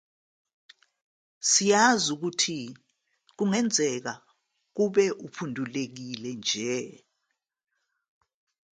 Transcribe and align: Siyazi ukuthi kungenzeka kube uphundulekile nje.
Siyazi 1.49 2.07
ukuthi 2.15 2.59
kungenzeka 3.35 4.13
kube 4.75 5.05
uphundulekile 5.25 6.31
nje. 6.39 6.75